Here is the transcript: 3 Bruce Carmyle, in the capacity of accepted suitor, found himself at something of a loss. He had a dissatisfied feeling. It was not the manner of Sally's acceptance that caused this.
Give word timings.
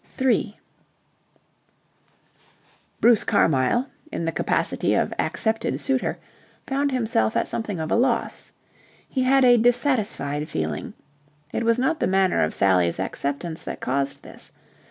3 0.05 0.57
Bruce 3.01 3.23
Carmyle, 3.23 3.85
in 4.11 4.25
the 4.25 4.31
capacity 4.31 4.95
of 4.95 5.13
accepted 5.19 5.79
suitor, 5.79 6.17
found 6.63 6.91
himself 6.91 7.37
at 7.37 7.47
something 7.47 7.77
of 7.79 7.91
a 7.91 7.95
loss. 7.95 8.51
He 9.07 9.21
had 9.21 9.45
a 9.45 9.57
dissatisfied 9.57 10.49
feeling. 10.49 10.95
It 11.53 11.63
was 11.63 11.77
not 11.77 11.99
the 11.99 12.07
manner 12.07 12.43
of 12.43 12.55
Sally's 12.55 12.99
acceptance 12.99 13.61
that 13.61 13.79
caused 13.79 14.23
this. 14.23 14.51